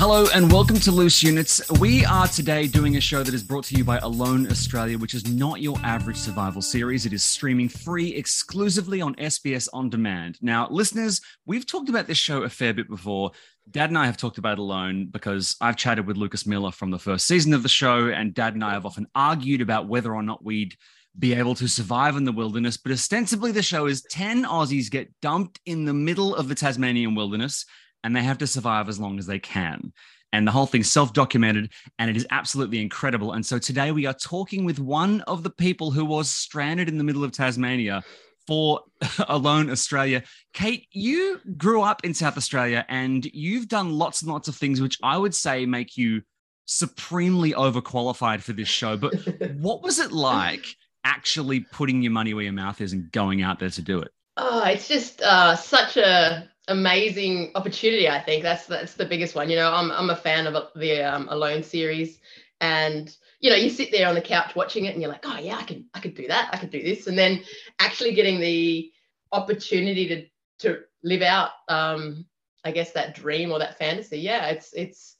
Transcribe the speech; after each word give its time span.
Hello 0.00 0.24
and 0.32 0.50
welcome 0.50 0.78
to 0.78 0.90
Loose 0.90 1.22
Units. 1.22 1.60
We 1.72 2.06
are 2.06 2.26
today 2.26 2.66
doing 2.66 2.96
a 2.96 3.02
show 3.02 3.22
that 3.22 3.34
is 3.34 3.42
brought 3.42 3.64
to 3.64 3.76
you 3.76 3.84
by 3.84 3.98
Alone 3.98 4.50
Australia, 4.50 4.96
which 4.96 5.12
is 5.12 5.30
not 5.30 5.60
your 5.60 5.76
average 5.84 6.16
survival 6.16 6.62
series. 6.62 7.04
It 7.04 7.12
is 7.12 7.22
streaming 7.22 7.68
free 7.68 8.14
exclusively 8.14 9.02
on 9.02 9.14
SBS 9.16 9.68
On 9.74 9.90
Demand. 9.90 10.38
Now, 10.40 10.68
listeners, 10.70 11.20
we've 11.44 11.66
talked 11.66 11.90
about 11.90 12.06
this 12.06 12.16
show 12.16 12.44
a 12.44 12.48
fair 12.48 12.72
bit 12.72 12.88
before. 12.88 13.32
Dad 13.70 13.90
and 13.90 13.98
I 13.98 14.06
have 14.06 14.16
talked 14.16 14.38
about 14.38 14.58
alone 14.58 15.08
because 15.10 15.54
I've 15.60 15.76
chatted 15.76 16.06
with 16.06 16.16
Lucas 16.16 16.46
Miller 16.46 16.72
from 16.72 16.90
the 16.90 16.98
first 16.98 17.26
season 17.26 17.52
of 17.52 17.62
the 17.62 17.68
show, 17.68 18.08
and 18.08 18.32
Dad 18.32 18.54
and 18.54 18.64
I 18.64 18.70
have 18.70 18.86
often 18.86 19.06
argued 19.14 19.60
about 19.60 19.86
whether 19.86 20.14
or 20.14 20.22
not 20.22 20.42
we'd 20.42 20.76
be 21.18 21.34
able 21.34 21.56
to 21.56 21.68
survive 21.68 22.16
in 22.16 22.24
the 22.24 22.32
wilderness. 22.32 22.78
But 22.78 22.92
ostensibly, 22.92 23.52
the 23.52 23.62
show 23.62 23.84
is 23.84 24.00
10 24.10 24.44
Aussies 24.44 24.90
get 24.90 25.12
dumped 25.20 25.60
in 25.66 25.84
the 25.84 25.92
middle 25.92 26.34
of 26.34 26.48
the 26.48 26.54
Tasmanian 26.54 27.14
wilderness 27.14 27.66
and 28.04 28.14
they 28.14 28.22
have 28.22 28.38
to 28.38 28.46
survive 28.46 28.88
as 28.88 28.98
long 28.98 29.18
as 29.18 29.26
they 29.26 29.38
can. 29.38 29.92
And 30.32 30.46
the 30.46 30.52
whole 30.52 30.66
thing's 30.66 30.90
self 30.90 31.12
documented 31.12 31.70
and 31.98 32.08
it 32.08 32.16
is 32.16 32.26
absolutely 32.30 32.80
incredible. 32.80 33.32
And 33.32 33.44
so 33.44 33.58
today 33.58 33.90
we 33.92 34.06
are 34.06 34.14
talking 34.14 34.64
with 34.64 34.78
one 34.78 35.22
of 35.22 35.42
the 35.42 35.50
people 35.50 35.90
who 35.90 36.04
was 36.04 36.30
stranded 36.30 36.88
in 36.88 36.98
the 36.98 37.04
middle 37.04 37.24
of 37.24 37.32
Tasmania 37.32 38.02
for 38.46 38.80
Alone 39.28 39.70
Australia. 39.70 40.22
Kate, 40.54 40.86
you 40.92 41.40
grew 41.56 41.82
up 41.82 42.04
in 42.04 42.14
South 42.14 42.36
Australia 42.36 42.84
and 42.88 43.24
you've 43.26 43.68
done 43.68 43.92
lots 43.92 44.22
and 44.22 44.30
lots 44.30 44.48
of 44.48 44.56
things 44.56 44.80
which 44.80 44.98
I 45.02 45.16
would 45.16 45.34
say 45.34 45.66
make 45.66 45.96
you 45.96 46.22
supremely 46.66 47.52
overqualified 47.52 48.42
for 48.42 48.52
this 48.52 48.68
show. 48.68 48.96
But 48.96 49.14
what 49.54 49.82
was 49.82 49.98
it 49.98 50.12
like 50.12 50.66
actually 51.04 51.60
putting 51.60 52.02
your 52.02 52.12
money 52.12 52.34
where 52.34 52.44
your 52.44 52.52
mouth 52.52 52.80
is 52.80 52.92
and 52.92 53.10
going 53.10 53.42
out 53.42 53.58
there 53.58 53.70
to 53.70 53.82
do 53.82 54.00
it? 54.00 54.12
Oh, 54.36 54.64
it's 54.64 54.88
just 54.88 55.20
uh, 55.22 55.56
such 55.56 55.96
a 55.96 56.49
amazing 56.70 57.50
opportunity. 57.54 58.08
I 58.08 58.20
think 58.20 58.42
that's 58.42 58.66
that's 58.66 58.94
the 58.94 59.04
biggest 59.04 59.34
one. 59.34 59.50
You 59.50 59.56
know, 59.56 59.72
I'm 59.72 59.90
I'm 59.90 60.10
a 60.10 60.16
fan 60.16 60.46
of 60.46 60.68
the 60.74 61.02
um, 61.02 61.28
Alone 61.28 61.62
series, 61.62 62.18
and 62.60 63.14
you 63.40 63.50
know, 63.50 63.56
you 63.56 63.68
sit 63.68 63.90
there 63.92 64.08
on 64.08 64.14
the 64.14 64.22
couch 64.22 64.54
watching 64.54 64.86
it, 64.86 64.94
and 64.94 65.02
you're 65.02 65.10
like, 65.10 65.24
oh 65.26 65.38
yeah, 65.38 65.56
I 65.56 65.64
can 65.64 65.86
I 65.92 66.00
could 66.00 66.14
do 66.14 66.28
that, 66.28 66.50
I 66.52 66.56
could 66.56 66.70
do 66.70 66.82
this, 66.82 67.06
and 67.06 67.18
then 67.18 67.42
actually 67.78 68.14
getting 68.14 68.40
the 68.40 68.90
opportunity 69.32 70.08
to 70.08 70.26
to 70.60 70.82
live 71.02 71.22
out, 71.22 71.50
um, 71.68 72.26
I 72.64 72.70
guess 72.70 72.92
that 72.92 73.14
dream 73.14 73.52
or 73.52 73.58
that 73.58 73.78
fantasy. 73.78 74.18
Yeah, 74.18 74.46
it's 74.46 74.72
it's 74.72 75.16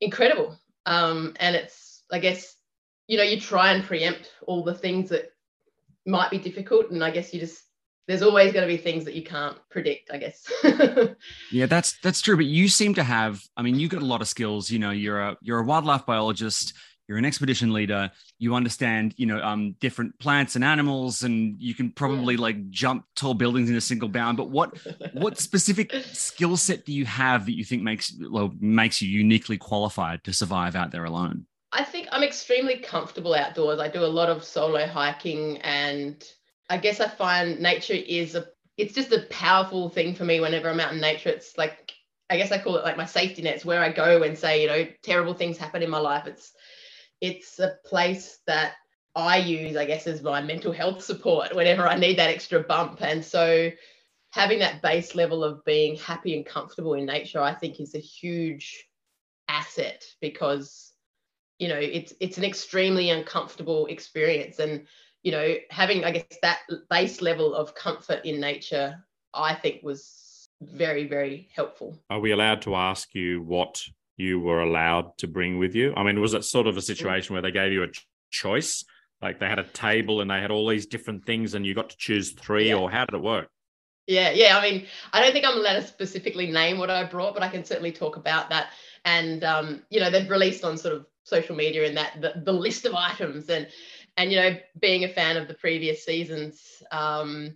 incredible, 0.00 0.58
um, 0.84 1.34
and 1.40 1.56
it's 1.56 2.04
I 2.12 2.18
guess 2.18 2.54
you 3.08 3.16
know 3.16 3.24
you 3.24 3.40
try 3.40 3.72
and 3.72 3.82
preempt 3.82 4.30
all 4.46 4.62
the 4.62 4.74
things 4.74 5.08
that 5.08 5.32
might 6.04 6.30
be 6.30 6.38
difficult, 6.38 6.90
and 6.90 7.02
I 7.02 7.10
guess 7.10 7.32
you 7.32 7.40
just 7.40 7.65
there's 8.06 8.22
always 8.22 8.52
going 8.52 8.66
to 8.66 8.72
be 8.72 8.80
things 8.80 9.04
that 9.04 9.14
you 9.14 9.22
can't 9.22 9.56
predict 9.70 10.10
i 10.12 10.18
guess. 10.18 10.46
Yeah 11.52 11.66
that's 11.66 11.98
that's 12.00 12.20
true 12.20 12.36
but 12.36 12.46
you 12.46 12.68
seem 12.68 12.94
to 12.94 13.02
have 13.02 13.42
i 13.56 13.62
mean 13.62 13.78
you've 13.78 13.90
got 13.90 14.02
a 14.02 14.06
lot 14.06 14.20
of 14.20 14.28
skills 14.28 14.70
you 14.70 14.78
know 14.78 14.90
you're 14.90 15.20
a 15.20 15.36
you're 15.40 15.60
a 15.60 15.64
wildlife 15.64 16.06
biologist 16.06 16.74
you're 17.08 17.18
an 17.18 17.24
expedition 17.24 17.72
leader 17.72 18.10
you 18.38 18.54
understand 18.54 19.14
you 19.16 19.26
know 19.26 19.40
um, 19.40 19.74
different 19.80 20.18
plants 20.18 20.56
and 20.56 20.64
animals 20.64 21.22
and 21.22 21.60
you 21.60 21.74
can 21.74 21.90
probably 21.90 22.34
yeah. 22.34 22.40
like 22.40 22.70
jump 22.70 23.04
tall 23.14 23.34
buildings 23.34 23.70
in 23.70 23.76
a 23.76 23.80
single 23.80 24.08
bound 24.08 24.36
but 24.36 24.50
what 24.50 24.76
what 25.12 25.38
specific 25.38 25.92
skill 26.12 26.56
set 26.56 26.84
do 26.84 26.92
you 26.92 27.04
have 27.04 27.46
that 27.46 27.56
you 27.56 27.64
think 27.64 27.82
makes 27.82 28.14
well, 28.30 28.52
makes 28.60 29.00
you 29.00 29.08
uniquely 29.08 29.56
qualified 29.56 30.22
to 30.24 30.32
survive 30.32 30.74
out 30.74 30.90
there 30.90 31.04
alone? 31.04 31.46
I 31.72 31.84
think 31.84 32.08
i'm 32.12 32.22
extremely 32.22 32.78
comfortable 32.78 33.34
outdoors. 33.34 33.80
I 33.80 33.88
do 33.88 34.04
a 34.04 34.06
lot 34.06 34.28
of 34.28 34.44
solo 34.44 34.86
hiking 34.86 35.58
and 35.58 36.22
I 36.68 36.78
guess 36.78 37.00
I 37.00 37.08
find 37.08 37.60
nature 37.60 37.94
is 37.94 38.34
a 38.34 38.46
it's 38.76 38.94
just 38.94 39.12
a 39.12 39.26
powerful 39.30 39.88
thing 39.88 40.14
for 40.14 40.24
me 40.24 40.40
whenever 40.40 40.68
I'm 40.68 40.80
out 40.80 40.92
in 40.92 41.00
nature. 41.00 41.30
It's 41.30 41.56
like 41.56 41.92
I 42.28 42.36
guess 42.36 42.52
I 42.52 42.58
call 42.58 42.76
it 42.76 42.84
like 42.84 42.96
my 42.96 43.06
safety 43.06 43.42
nets 43.42 43.64
where 43.64 43.82
I 43.82 43.92
go 43.92 44.22
and 44.22 44.36
say, 44.36 44.62
you 44.62 44.68
know, 44.68 44.86
terrible 45.02 45.34
things 45.34 45.56
happen 45.58 45.82
in 45.82 45.90
my 45.90 45.98
life. 45.98 46.26
It's 46.26 46.52
it's 47.20 47.58
a 47.58 47.76
place 47.84 48.40
that 48.46 48.74
I 49.14 49.38
use, 49.38 49.76
I 49.76 49.86
guess, 49.86 50.06
as 50.06 50.22
my 50.22 50.42
mental 50.42 50.72
health 50.72 51.02
support 51.02 51.54
whenever 51.54 51.86
I 51.86 51.96
need 51.96 52.18
that 52.18 52.30
extra 52.30 52.60
bump. 52.60 53.00
And 53.00 53.24
so 53.24 53.70
having 54.30 54.58
that 54.58 54.82
base 54.82 55.14
level 55.14 55.42
of 55.42 55.64
being 55.64 55.96
happy 55.96 56.36
and 56.36 56.44
comfortable 56.44 56.94
in 56.94 57.06
nature, 57.06 57.40
I 57.40 57.54
think 57.54 57.80
is 57.80 57.94
a 57.94 57.98
huge 57.98 58.84
asset 59.48 60.04
because 60.20 60.92
you 61.58 61.68
know 61.68 61.78
it's 61.78 62.12
it's 62.20 62.36
an 62.36 62.44
extremely 62.44 63.10
uncomfortable 63.10 63.86
experience 63.86 64.58
and 64.58 64.86
you 65.26 65.32
know, 65.32 65.56
having, 65.70 66.04
I 66.04 66.12
guess, 66.12 66.38
that 66.42 66.60
base 66.88 67.20
level 67.20 67.52
of 67.52 67.74
comfort 67.74 68.24
in 68.24 68.38
nature, 68.38 69.04
I 69.34 69.56
think 69.56 69.82
was 69.82 70.48
very, 70.62 71.08
very 71.08 71.48
helpful. 71.52 71.98
Are 72.08 72.20
we 72.20 72.30
allowed 72.30 72.62
to 72.62 72.76
ask 72.76 73.12
you 73.12 73.42
what 73.42 73.82
you 74.16 74.38
were 74.38 74.60
allowed 74.60 75.18
to 75.18 75.26
bring 75.26 75.58
with 75.58 75.74
you? 75.74 75.92
I 75.96 76.04
mean, 76.04 76.20
was 76.20 76.34
it 76.34 76.44
sort 76.44 76.68
of 76.68 76.76
a 76.76 76.80
situation 76.80 77.32
where 77.32 77.42
they 77.42 77.50
gave 77.50 77.72
you 77.72 77.82
a 77.82 77.88
choice? 78.30 78.84
Like 79.20 79.40
they 79.40 79.48
had 79.48 79.58
a 79.58 79.64
table 79.64 80.20
and 80.20 80.30
they 80.30 80.40
had 80.40 80.52
all 80.52 80.68
these 80.68 80.86
different 80.86 81.26
things 81.26 81.54
and 81.54 81.66
you 81.66 81.74
got 81.74 81.90
to 81.90 81.96
choose 81.98 82.30
three, 82.30 82.68
yeah. 82.68 82.76
or 82.76 82.88
how 82.88 83.04
did 83.04 83.16
it 83.16 83.22
work? 83.22 83.48
Yeah, 84.06 84.30
yeah. 84.30 84.56
I 84.56 84.62
mean, 84.62 84.86
I 85.12 85.20
don't 85.20 85.32
think 85.32 85.44
I'm 85.44 85.58
allowed 85.58 85.80
to 85.80 85.88
specifically 85.88 86.52
name 86.52 86.78
what 86.78 86.88
I 86.88 87.02
brought, 87.02 87.34
but 87.34 87.42
I 87.42 87.48
can 87.48 87.64
certainly 87.64 87.90
talk 87.90 88.14
about 88.14 88.50
that. 88.50 88.68
And 89.04 89.42
um, 89.42 89.82
you 89.90 89.98
know, 89.98 90.08
they've 90.08 90.30
released 90.30 90.62
on 90.62 90.78
sort 90.78 90.94
of 90.94 91.06
social 91.24 91.56
media 91.56 91.84
and 91.84 91.96
that 91.96 92.20
the, 92.20 92.40
the 92.44 92.52
list 92.52 92.84
of 92.84 92.94
items 92.94 93.48
and 93.50 93.66
and 94.16 94.30
you 94.30 94.38
know 94.38 94.56
being 94.80 95.04
a 95.04 95.08
fan 95.08 95.36
of 95.36 95.48
the 95.48 95.54
previous 95.54 96.04
seasons 96.04 96.82
um 96.90 97.54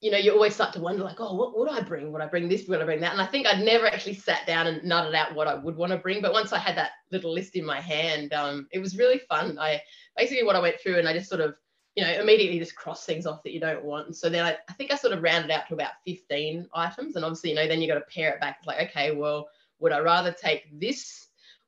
you 0.00 0.10
know 0.10 0.18
you 0.18 0.32
always 0.32 0.54
start 0.54 0.72
to 0.74 0.80
wonder 0.80 1.02
like 1.02 1.18
oh 1.18 1.34
what 1.34 1.58
would 1.58 1.68
i 1.68 1.80
bring? 1.80 2.12
Would 2.12 2.20
i 2.20 2.26
bring 2.26 2.46
this? 2.48 2.68
Would 2.68 2.82
i 2.82 2.84
bring 2.84 3.00
that? 3.00 3.12
And 3.12 3.22
i 3.22 3.26
think 3.26 3.46
i'd 3.46 3.64
never 3.64 3.86
actually 3.86 4.14
sat 4.14 4.46
down 4.46 4.66
and 4.66 4.82
nutted 4.82 5.14
out 5.14 5.34
what 5.34 5.48
i 5.48 5.54
would 5.54 5.76
want 5.76 5.92
to 5.92 5.98
bring. 5.98 6.20
But 6.20 6.34
once 6.34 6.52
i 6.52 6.58
had 6.58 6.76
that 6.76 6.90
little 7.10 7.32
list 7.32 7.56
in 7.56 7.64
my 7.64 7.80
hand 7.80 8.34
um 8.34 8.68
it 8.70 8.80
was 8.80 8.98
really 8.98 9.18
fun. 9.18 9.58
I 9.58 9.80
basically 10.16 10.44
what 10.44 10.56
i 10.56 10.60
went 10.60 10.78
through 10.78 10.98
and 10.98 11.08
i 11.08 11.14
just 11.14 11.30
sort 11.30 11.40
of 11.40 11.56
you 11.94 12.04
know 12.04 12.12
immediately 12.12 12.58
just 12.58 12.76
cross 12.76 13.06
things 13.06 13.26
off 13.26 13.42
that 13.44 13.52
you 13.52 13.60
don't 13.60 13.84
want. 13.84 14.06
And 14.06 14.16
so 14.16 14.28
then 14.28 14.44
I, 14.44 14.58
I 14.68 14.72
think 14.74 14.92
i 14.92 14.96
sort 14.96 15.14
of 15.14 15.22
rounded 15.22 15.50
out 15.50 15.68
to 15.68 15.74
about 15.74 15.92
15 16.06 16.68
items. 16.74 17.16
And 17.16 17.24
obviously 17.24 17.50
you 17.50 17.56
know 17.56 17.66
then 17.66 17.80
you 17.80 17.88
got 17.88 17.94
to 17.94 18.14
pare 18.14 18.34
it 18.34 18.40
back. 18.40 18.56
It's 18.58 18.66
like 18.66 18.90
okay 18.90 19.12
well 19.12 19.48
would 19.80 19.92
i 19.92 19.98
rather 19.98 20.32
take 20.32 20.64
this 20.78 21.23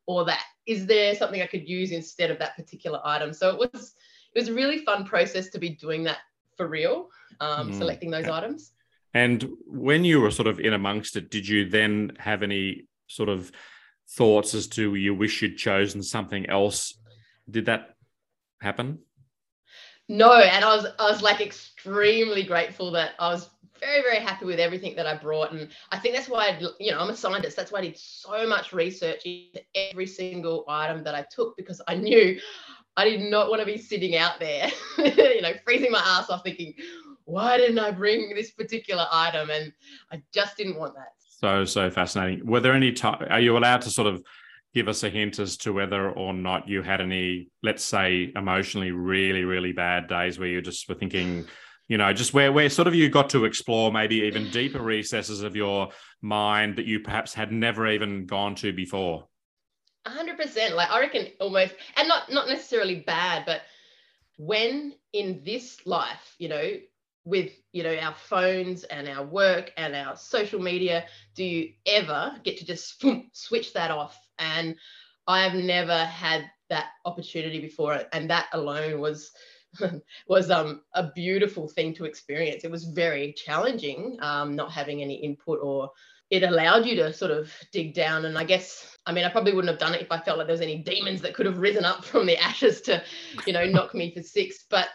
or 0.06 0.24
that? 0.24 0.42
Is 0.66 0.86
there 0.86 1.14
something 1.14 1.42
i 1.42 1.46
could 1.46 1.68
use 1.68 1.92
instead 1.92 2.30
of 2.30 2.38
that 2.38 2.56
particular 2.56 3.00
item? 3.04 3.32
So 3.32 3.50
it 3.50 3.58
was 3.58 3.94
it 4.34 4.38
was 4.38 4.48
a 4.48 4.54
really 4.54 4.78
fun 4.78 5.04
process 5.04 5.48
to 5.50 5.58
be 5.58 5.70
doing 5.70 6.04
that 6.04 6.18
for 6.56 6.66
real 6.66 7.08
um, 7.40 7.70
mm, 7.70 7.78
selecting 7.78 8.10
those 8.10 8.26
items. 8.26 8.72
And 9.14 9.48
when 9.66 10.04
you 10.04 10.20
were 10.20 10.30
sort 10.30 10.48
of 10.48 10.60
in 10.60 10.72
amongst 10.72 11.16
it 11.16 11.30
did 11.30 11.46
you 11.48 11.68
then 11.68 12.12
have 12.18 12.42
any 12.42 12.86
sort 13.06 13.28
of 13.28 13.52
thoughts 14.08 14.54
as 14.54 14.66
to 14.68 14.94
you 14.94 15.14
wish 15.14 15.42
you'd 15.42 15.56
chosen 15.56 16.02
something 16.02 16.48
else? 16.48 16.98
Did 17.50 17.66
that 17.66 17.94
happen? 18.60 18.98
No 20.08 20.32
and 20.34 20.64
i 20.64 20.76
was 20.76 20.86
i 20.98 21.10
was 21.10 21.22
like 21.22 21.40
extremely 21.40 22.44
grateful 22.44 22.92
that 22.92 23.12
i 23.18 23.28
was 23.28 23.50
very 23.80 24.02
very 24.02 24.18
happy 24.18 24.44
with 24.44 24.58
everything 24.58 24.94
that 24.96 25.06
i 25.06 25.16
brought 25.16 25.52
and 25.52 25.68
i 25.92 25.98
think 25.98 26.14
that's 26.14 26.28
why 26.28 26.48
I, 26.48 26.60
you 26.78 26.92
know 26.92 27.00
i'm 27.00 27.10
a 27.10 27.16
scientist 27.16 27.56
that's 27.56 27.72
why 27.72 27.80
i 27.80 27.82
did 27.82 27.98
so 27.98 28.46
much 28.46 28.72
research 28.72 29.24
into 29.24 29.60
every 29.74 30.06
single 30.06 30.64
item 30.68 31.04
that 31.04 31.14
i 31.14 31.24
took 31.30 31.56
because 31.56 31.80
i 31.88 31.94
knew 31.94 32.38
i 32.96 33.04
did 33.04 33.20
not 33.30 33.50
want 33.50 33.60
to 33.60 33.66
be 33.66 33.78
sitting 33.78 34.16
out 34.16 34.40
there 34.40 34.70
you 34.98 35.42
know 35.42 35.52
freezing 35.64 35.92
my 35.92 36.02
ass 36.04 36.30
off 36.30 36.42
thinking 36.42 36.74
why 37.26 37.58
didn't 37.58 37.78
i 37.78 37.90
bring 37.90 38.34
this 38.34 38.52
particular 38.52 39.06
item? 39.12 39.50
And 39.50 39.72
i 40.10 40.22
just 40.32 40.56
didn't 40.56 40.78
want 40.78 40.94
that. 40.94 41.08
So 41.18 41.64
so 41.64 41.90
fascinating. 41.90 42.46
Were 42.46 42.60
there 42.60 42.72
any 42.72 42.92
time 42.92 43.26
are 43.28 43.40
you 43.40 43.58
allowed 43.58 43.82
to 43.82 43.90
sort 43.90 44.08
of 44.08 44.22
give 44.72 44.88
us 44.88 45.02
a 45.02 45.10
hint 45.10 45.38
as 45.38 45.56
to 45.58 45.72
whether 45.72 46.10
or 46.10 46.32
not 46.32 46.68
you 46.68 46.82
had 46.82 47.00
any 47.00 47.48
let's 47.62 47.84
say 47.84 48.32
emotionally 48.34 48.90
really 48.90 49.44
really 49.44 49.72
bad 49.72 50.08
days 50.08 50.38
where 50.38 50.48
you 50.48 50.62
just 50.62 50.88
were 50.88 50.94
thinking 50.94 51.46
you 51.88 51.98
know 51.98 52.12
just 52.12 52.34
where 52.34 52.52
where 52.52 52.68
sort 52.68 52.88
of 52.88 52.94
you 52.94 53.08
got 53.08 53.30
to 53.30 53.44
explore 53.44 53.92
maybe 53.92 54.16
even 54.16 54.50
deeper 54.50 54.80
recesses 54.80 55.42
of 55.42 55.56
your 55.56 55.88
mind 56.22 56.76
that 56.76 56.86
you 56.86 57.00
perhaps 57.00 57.34
had 57.34 57.52
never 57.52 57.86
even 57.86 58.26
gone 58.26 58.54
to 58.56 58.72
before? 58.72 59.26
100% 60.06 60.74
like 60.74 60.90
i 60.90 61.00
reckon 61.00 61.26
almost 61.40 61.74
and 61.96 62.06
not 62.06 62.30
not 62.30 62.48
necessarily 62.48 63.00
bad 63.00 63.42
but 63.44 63.62
when 64.36 64.94
in 65.12 65.42
this 65.44 65.84
life 65.84 66.36
you 66.38 66.48
know 66.48 66.74
with 67.26 67.50
you 67.72 67.82
know 67.82 67.94
our 67.96 68.14
phones 68.14 68.84
and 68.84 69.08
our 69.08 69.24
work 69.24 69.72
and 69.76 69.94
our 69.96 70.16
social 70.16 70.60
media 70.60 71.04
do 71.34 71.44
you 71.44 71.72
ever 71.84 72.36
get 72.44 72.56
to 72.56 72.64
just 72.64 73.04
switch 73.32 73.72
that 73.74 73.90
off? 73.90 74.16
And 74.38 74.76
i've 75.26 75.54
never 75.54 76.04
had 76.04 76.48
that 76.70 76.86
opportunity 77.04 77.60
before 77.60 78.00
and 78.12 78.30
that 78.30 78.46
alone 78.52 79.00
was 79.00 79.32
was 80.28 80.50
um, 80.50 80.82
a 80.94 81.10
beautiful 81.12 81.68
thing 81.68 81.94
to 81.94 82.04
experience. 82.04 82.64
It 82.64 82.70
was 82.70 82.84
very 82.84 83.32
challenging, 83.32 84.16
um, 84.20 84.54
not 84.54 84.72
having 84.72 85.02
any 85.02 85.14
input, 85.14 85.60
or 85.62 85.90
it 86.30 86.42
allowed 86.42 86.86
you 86.86 86.96
to 86.96 87.12
sort 87.12 87.30
of 87.30 87.52
dig 87.72 87.94
down. 87.94 88.24
And 88.24 88.36
I 88.36 88.44
guess, 88.44 88.96
I 89.06 89.12
mean, 89.12 89.24
I 89.24 89.30
probably 89.30 89.52
wouldn't 89.52 89.70
have 89.70 89.80
done 89.80 89.94
it 89.94 90.02
if 90.02 90.10
I 90.10 90.20
felt 90.20 90.38
like 90.38 90.46
there 90.46 90.54
was 90.54 90.60
any 90.60 90.78
demons 90.78 91.20
that 91.22 91.34
could 91.34 91.46
have 91.46 91.58
risen 91.58 91.84
up 91.84 92.04
from 92.04 92.26
the 92.26 92.36
ashes 92.38 92.80
to, 92.82 93.02
you 93.46 93.52
know, 93.52 93.64
knock 93.64 93.94
me 93.94 94.12
for 94.14 94.22
six. 94.22 94.64
But 94.68 94.88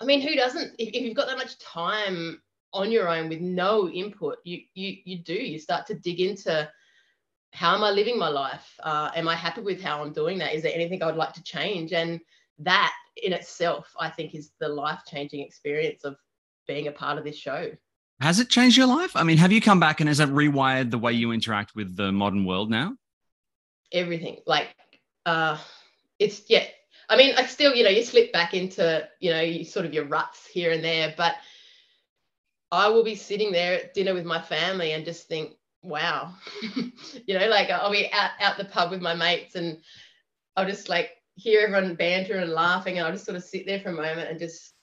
I 0.00 0.04
mean, 0.04 0.20
who 0.20 0.34
doesn't? 0.34 0.74
If, 0.78 0.88
if 0.94 1.02
you've 1.02 1.16
got 1.16 1.28
that 1.28 1.36
much 1.36 1.58
time 1.58 2.40
on 2.72 2.90
your 2.90 3.08
own 3.08 3.28
with 3.28 3.40
no 3.40 3.88
input, 3.88 4.38
you 4.44 4.60
you 4.74 4.96
you 5.04 5.18
do. 5.18 5.34
You 5.34 5.58
start 5.58 5.86
to 5.88 5.94
dig 5.94 6.20
into 6.20 6.68
how 7.52 7.74
am 7.74 7.82
I 7.82 7.90
living 7.90 8.18
my 8.18 8.28
life? 8.28 8.72
Uh, 8.82 9.10
am 9.14 9.28
I 9.28 9.34
happy 9.34 9.60
with 9.60 9.82
how 9.82 10.02
I'm 10.02 10.12
doing 10.12 10.38
that? 10.38 10.54
Is 10.54 10.62
there 10.62 10.74
anything 10.74 11.02
I 11.02 11.06
would 11.06 11.16
like 11.16 11.32
to 11.34 11.42
change? 11.42 11.92
And 11.92 12.20
that 12.60 12.92
in 13.16 13.32
itself, 13.32 13.92
I 13.98 14.10
think, 14.10 14.34
is 14.34 14.50
the 14.60 14.68
life 14.68 15.00
changing 15.06 15.40
experience 15.40 16.04
of 16.04 16.16
being 16.66 16.88
a 16.88 16.92
part 16.92 17.18
of 17.18 17.24
this 17.24 17.36
show. 17.36 17.70
Has 18.20 18.38
it 18.38 18.48
changed 18.48 18.76
your 18.76 18.86
life? 18.86 19.16
I 19.16 19.24
mean, 19.24 19.38
have 19.38 19.50
you 19.50 19.60
come 19.60 19.80
back 19.80 20.00
and 20.00 20.08
has 20.08 20.20
it 20.20 20.28
rewired 20.28 20.90
the 20.90 20.98
way 20.98 21.12
you 21.12 21.32
interact 21.32 21.74
with 21.74 21.96
the 21.96 22.12
modern 22.12 22.44
world 22.44 22.70
now? 22.70 22.94
Everything. 23.92 24.40
Like, 24.46 24.68
uh, 25.24 25.58
it's, 26.18 26.42
yeah. 26.48 26.64
I 27.08 27.16
mean, 27.16 27.34
I 27.36 27.46
still, 27.46 27.74
you 27.74 27.82
know, 27.82 27.90
you 27.90 28.04
slip 28.04 28.32
back 28.32 28.54
into, 28.54 29.08
you 29.20 29.30
know, 29.30 29.40
you 29.40 29.64
sort 29.64 29.86
of 29.86 29.94
your 29.94 30.04
ruts 30.04 30.46
here 30.46 30.70
and 30.70 30.84
there, 30.84 31.14
but 31.16 31.34
I 32.70 32.88
will 32.88 33.02
be 33.02 33.16
sitting 33.16 33.52
there 33.52 33.74
at 33.74 33.94
dinner 33.94 34.14
with 34.14 34.26
my 34.26 34.40
family 34.40 34.92
and 34.92 35.04
just 35.04 35.26
think, 35.26 35.54
wow, 35.82 36.34
you 37.26 37.38
know, 37.38 37.48
like 37.48 37.70
I'll 37.70 37.90
be 37.90 38.12
out, 38.12 38.30
out 38.38 38.58
the 38.58 38.66
pub 38.66 38.90
with 38.90 39.00
my 39.00 39.14
mates 39.14 39.54
and 39.54 39.78
I'll 40.56 40.66
just 40.66 40.88
like 40.88 41.10
hear 41.40 41.60
everyone 41.60 41.94
banter 41.94 42.36
and 42.36 42.50
laughing 42.50 42.98
and 42.98 43.06
I'll 43.06 43.12
just 43.12 43.24
sort 43.24 43.36
of 43.36 43.44
sit 43.44 43.66
there 43.66 43.80
for 43.80 43.90
a 43.90 43.92
moment 43.92 44.28
and 44.30 44.38
just 44.38 44.74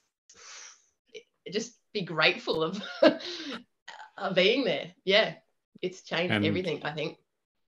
just 1.52 1.78
be 1.94 2.02
grateful 2.02 2.64
of, 2.64 2.82
of 4.18 4.36
being 4.36 4.64
there. 4.64 4.92
Yeah, 5.06 5.36
it's 5.82 6.04
changed 6.04 6.34
and, 6.34 6.46
everything, 6.46 6.82
I 6.84 6.92
think. 6.92 7.18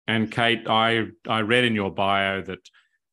And 0.07 0.31
Kate, 0.31 0.67
I 0.67 1.07
I 1.27 1.41
read 1.41 1.65
in 1.65 1.75
your 1.75 1.91
bio 1.91 2.41
that 2.41 2.67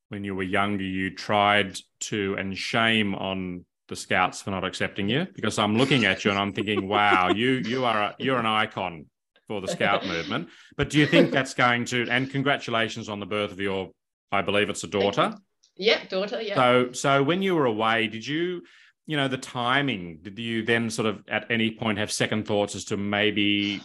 when 0.09 0.25
you 0.25 0.35
were 0.35 0.43
younger, 0.43 0.85
you 0.85 1.15
tried 1.15 1.77
to 2.01 2.37
and 2.39 2.57
shame 2.57 3.15
on 3.15 3.65
the 3.89 3.97
scouts 3.97 4.43
for 4.43 4.51
not 4.51 4.65
accepting 4.65 5.09
you 5.09 5.27
because 5.35 5.59
I'm 5.59 5.77
looking 5.77 6.05
at 6.05 6.25
you 6.25 6.31
and 6.31 6.41
I'm 6.41 6.53
thinking, 6.53 6.89
wow, 6.95 7.29
you 7.29 7.51
you 7.53 7.85
are 7.85 8.03
a, 8.03 8.17
you're 8.19 8.39
an 8.39 8.47
icon 8.47 9.07
for 9.49 9.61
the 9.61 9.69
scout 9.69 10.07
movement. 10.07 10.49
But 10.77 10.91
do 10.91 10.99
you 10.99 11.07
think 11.07 11.31
that's 11.31 11.55
going 11.55 11.85
to? 11.87 12.09
And 12.11 12.31
congratulations 12.31 13.09
on 13.09 13.21
the 13.21 13.27
birth 13.27 13.53
of 13.53 13.61
your, 13.61 13.91
I 14.33 14.43
believe 14.43 14.71
it's 14.71 14.83
a 14.85 14.89
daughter. 14.89 15.35
Yeah, 15.77 16.05
daughter. 16.09 16.41
Yeah. 16.41 16.55
So 16.55 16.93
so 16.93 17.23
when 17.23 17.43
you 17.43 17.55
were 17.55 17.67
away, 17.67 18.09
did 18.09 18.27
you? 18.27 18.63
You 19.09 19.17
know 19.17 19.29
the 19.29 19.39
timing. 19.39 20.19
Did 20.23 20.37
you 20.39 20.65
then 20.65 20.91
sort 20.91 21.07
of 21.07 21.23
at 21.29 21.49
any 21.49 21.71
point 21.71 21.99
have 21.99 22.11
second 22.11 22.45
thoughts 22.45 22.75
as 22.75 22.85
to 22.87 22.97
maybe 22.97 23.81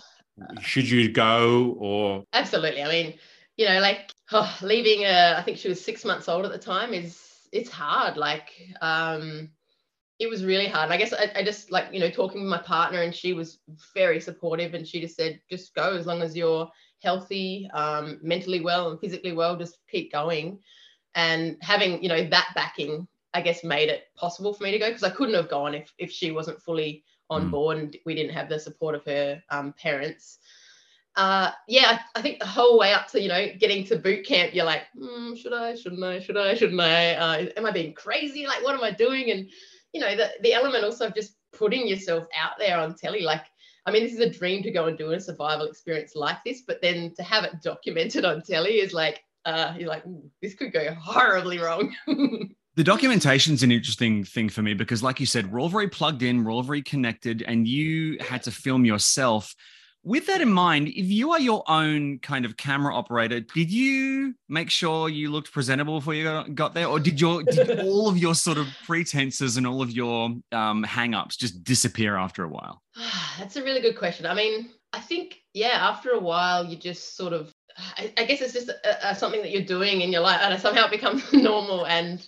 should 0.62 0.90
you 0.90 1.12
go 1.12 1.76
or? 1.78 2.24
Absolutely. 2.34 2.82
I 2.82 2.90
mean, 2.90 3.14
you 3.56 3.68
know, 3.68 3.80
like 3.80 4.12
oh, 4.32 4.58
leaving. 4.64 5.06
A, 5.06 5.36
I 5.38 5.44
think 5.44 5.58
she 5.58 5.70
was 5.70 5.84
six 5.84 6.04
months 6.04 6.28
old 6.28 6.46
at 6.46 6.52
the 6.52 6.58
time. 6.58 6.94
Is 6.94 7.22
it's 7.52 7.70
hard. 7.70 8.18
Like, 8.18 8.50
um, 8.82 9.50
it 10.20 10.30
was 10.30 10.46
really 10.46 10.68
hard. 10.68 10.86
And 10.86 10.94
I 10.94 10.98
guess 10.98 11.14
I, 11.14 11.32
I, 11.36 11.44
just 11.44 11.72
like, 11.72 11.88
you 11.92 12.00
know, 12.00 12.10
talking 12.10 12.42
with 12.42 12.50
my 12.50 12.60
partner 12.60 13.02
and 13.02 13.14
she 13.14 13.34
was 13.34 13.60
very 13.94 14.20
supportive 14.20 14.74
and 14.74 14.88
she 14.88 15.02
just 15.02 15.16
said, 15.16 15.40
just 15.50 15.74
go 15.74 15.96
as 15.96 16.06
long 16.06 16.22
as 16.22 16.36
you're 16.36 16.70
healthy, 17.02 17.70
um, 17.74 18.20
mentally 18.22 18.62
well 18.62 18.92
and 18.92 19.00
physically 19.00 19.34
well, 19.34 19.58
just 19.58 19.78
keep 19.90 20.12
going. 20.12 20.60
And 21.16 21.58
having, 21.62 22.02
you 22.02 22.10
know, 22.10 22.28
that 22.30 22.50
backing, 22.56 23.08
I 23.34 23.42
guess 23.42 23.64
made 23.64 23.90
it 23.90 24.04
possible 24.16 24.54
for 24.54 24.64
me 24.64 24.72
to 24.72 24.80
go 24.80 24.88
because 24.88 25.04
I 25.04 25.10
couldn't 25.10 25.36
have 25.36 25.50
gone 25.50 25.74
if, 25.74 25.92
if 25.98 26.12
she 26.12 26.32
wasn't 26.32 26.62
fully 26.62 27.04
on 27.30 27.48
mm. 27.48 27.52
board 27.52 27.78
and 27.78 27.98
we 28.06 28.16
didn't 28.16 28.34
have 28.34 28.50
the 28.50 28.60
support 28.60 28.96
of 28.96 29.06
her 29.06 29.42
um, 29.50 29.74
parents. 29.82 30.40
Uh, 31.18 31.52
yeah, 31.68 32.00
I, 32.16 32.20
I, 32.20 32.22
think 32.22 32.40
the 32.40 32.46
whole 32.46 32.80
way 32.80 32.94
up 32.94 33.08
to, 33.10 33.22
you 33.22 33.28
know, 33.28 33.48
getting 33.60 33.84
to 33.86 33.98
boot 33.98 34.26
camp, 34.26 34.54
you're 34.54 34.66
like, 34.66 34.84
mm, 34.98 35.38
should 35.38 35.52
I, 35.52 35.76
shouldn't 35.76 36.04
I, 36.04 36.20
should 36.20 36.38
I, 36.38 36.54
shouldn't 36.54 36.80
I, 36.80 37.14
uh, 37.16 37.46
am 37.58 37.66
I 37.66 37.72
being 37.72 37.94
crazy? 37.94 38.48
Like, 38.48 38.64
what 38.64 38.76
am 38.76 38.84
I 38.84 38.92
doing? 38.92 39.30
And 39.30 39.50
you 39.94 40.02
know, 40.02 40.16
the, 40.16 40.30
the 40.42 40.54
element 40.54 40.84
also 40.84 41.08
of 41.08 41.16
just 41.16 41.36
putting 41.54 41.88
yourself 41.88 42.26
out 42.38 42.52
there 42.58 42.78
on 42.78 42.96
telly, 42.96 43.22
like, 43.22 43.44
I 43.86 43.92
mean, 43.92 44.04
this 44.04 44.14
is 44.14 44.20
a 44.20 44.30
dream 44.30 44.64
to 44.64 44.72
go 44.72 44.86
and 44.86 44.98
do 44.98 45.12
a 45.12 45.20
survival 45.20 45.66
experience 45.66 46.16
like 46.16 46.38
this, 46.46 46.62
but 46.66 46.82
then 46.82 47.14
to 47.16 47.24
have 47.24 47.44
it 47.44 47.62
documented 47.62 48.26
on 48.26 48.42
telly 48.42 48.80
is 48.80 48.94
like, 48.94 49.24
uh, 49.46 49.74
you're 49.78 49.90
like, 49.90 50.04
this 50.42 50.54
could 50.54 50.74
go 50.74 50.94
horribly 50.94 51.60
wrong. 51.60 51.96
the 52.08 52.84
documentation 52.84 53.54
is 53.54 53.64
an 53.64 53.72
interesting 53.72 54.24
thing 54.24 54.50
for 54.50 54.62
me 54.62 54.74
because, 54.74 55.04
like 55.04 55.20
you 55.20 55.26
said, 55.26 55.52
we're 55.52 55.62
all 55.62 55.70
very 55.70 55.88
plugged 55.88 56.24
in, 56.24 56.44
we're 56.44 56.52
all 56.52 56.64
very 56.64 56.82
connected, 56.82 57.44
and 57.48 57.68
you 57.68 58.18
had 58.20 58.44
to 58.44 58.52
film 58.52 58.86
yourself 58.86 59.56
with 60.04 60.26
that 60.28 60.42
in 60.42 60.52
mind, 60.52 60.88
if 60.88 61.06
you 61.06 61.32
are 61.32 61.40
your 61.40 61.64
own 61.68 62.18
kind 62.20 62.44
of 62.44 62.58
camera 62.58 62.96
operator, 62.96 63.40
did 63.40 63.72
you 63.72 64.34
make 64.50 64.72
sure 64.72 65.10
you 65.10 65.30
looked 65.30 65.52
presentable 65.52 66.00
before 66.00 66.16
you 66.16 66.44
got 66.56 66.74
there, 66.74 66.88
or 66.88 67.00
did 67.00 67.22
your 67.22 67.44
did 67.44 67.80
all 67.82 68.08
of 68.08 68.18
your 68.18 68.34
sort 68.34 68.58
of 68.58 68.68
pretenses 68.86 69.58
and 69.58 69.68
all 69.68 69.82
of 69.82 69.92
your 69.92 70.32
um, 70.52 70.84
hang-ups 70.84 71.38
just 71.38 71.64
disappear 71.64 72.16
after 72.16 72.44
a 72.44 72.48
while? 72.48 72.82
That's 73.40 73.58
a 73.58 73.64
really 73.64 73.82
good 73.82 73.98
question. 73.98 74.26
I 74.26 74.34
mean, 74.34 74.72
I 74.92 75.00
think 75.00 75.38
yeah, 75.54 75.78
after 75.90 76.12
a 76.12 76.20
while, 76.20 76.66
you 76.66 76.78
just 76.78 77.16
sort 77.16 77.34
of, 77.34 77.52
I, 77.98 78.14
I 78.18 78.26
guess 78.26 78.42
it's 78.42 78.54
just 78.54 78.70
a, 78.70 79.10
a, 79.10 79.16
something 79.16 79.42
that 79.42 79.52
you're 79.52 79.62
doing 79.62 80.02
in 80.02 80.12
your 80.12 80.22
life, 80.22 80.42
and 80.42 80.60
somehow 80.62 80.86
it 80.86 80.92
becomes 81.00 81.32
normal. 81.34 81.86
And 81.86 82.26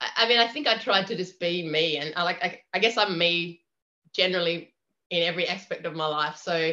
I, 0.00 0.08
I 0.18 0.28
mean, 0.28 0.38
I 0.38 0.46
think 0.46 0.66
I 0.66 0.76
tried 0.76 1.06
to 1.08 1.16
just 1.16 1.40
be 1.40 1.66
me, 1.68 1.98
and 1.98 2.12
I 2.16 2.22
like, 2.22 2.42
I, 2.42 2.60
I 2.72 2.78
guess 2.78 2.96
I'm 2.96 3.18
me 3.18 3.62
generally 4.12 4.74
in 5.10 5.22
every 5.22 5.48
aspect 5.48 5.86
of 5.86 5.94
my 5.94 6.06
life. 6.06 6.36
So 6.36 6.72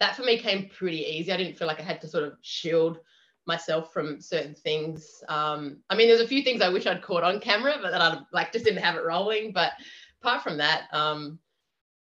that 0.00 0.16
for 0.16 0.22
me 0.22 0.38
came 0.38 0.68
pretty 0.68 0.98
easy. 0.98 1.32
I 1.32 1.36
didn't 1.36 1.56
feel 1.56 1.68
like 1.68 1.80
I 1.80 1.84
had 1.84 2.00
to 2.02 2.08
sort 2.08 2.24
of 2.24 2.34
shield 2.42 2.98
myself 3.46 3.92
from 3.92 4.20
certain 4.20 4.54
things. 4.54 5.22
Um, 5.28 5.78
I 5.90 5.96
mean, 5.96 6.08
there's 6.08 6.20
a 6.20 6.28
few 6.28 6.42
things 6.42 6.62
I 6.62 6.68
wish 6.68 6.86
I'd 6.86 7.02
caught 7.02 7.24
on 7.24 7.40
camera, 7.40 7.74
but 7.80 7.90
that 7.90 8.00
I 8.00 8.18
like 8.32 8.52
just 8.52 8.64
didn't 8.64 8.82
have 8.82 8.96
it 8.96 9.04
rolling. 9.04 9.52
But 9.52 9.72
apart 10.20 10.42
from 10.42 10.58
that, 10.58 10.84
um, 10.92 11.38